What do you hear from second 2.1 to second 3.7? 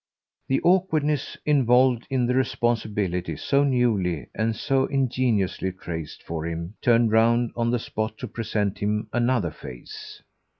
the responsibility so